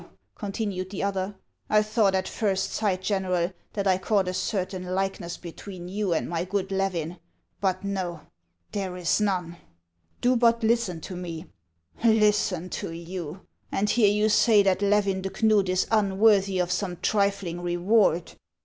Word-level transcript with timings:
"continued 0.35 0.89
the 0.89 1.03
other;" 1.03 1.35
I 1.69 1.83
thought 1.83 2.15
at 2.15 2.27
first 2.27 2.71
sight, 2.71 3.03
General, 3.03 3.51
that 3.73 3.85
I 3.85 3.99
caught 3.99 4.27
a 4.27 4.33
certain 4.33 4.83
likeness 4.83 5.37
between 5.37 5.87
you 5.89 6.11
and 6.11 6.27
my 6.27 6.43
good 6.43 6.71
Levin; 6.71 7.19
but 7.59 7.83
no! 7.83 8.21
there 8.71 8.97
is 8.97 9.21
none."" 9.21 9.57
Do 10.21 10.35
but 10.35 10.63
listen 10.63 11.01
to 11.01 11.15
me— 11.15 11.45
"Listen 12.03 12.67
to 12.81 12.89
you! 12.89 13.41
and 13.71 13.91
hear 13.91 14.09
you 14.09 14.27
say 14.27 14.63
that 14.63 14.81
Levin 14.81 15.21
de 15.21 15.29
Knud 15.29 15.69
is 15.69 15.85
unworthy 15.91 16.57
of 16.57 16.71
some 16.71 16.97
trilling 17.03 17.61
reward 17.61 18.33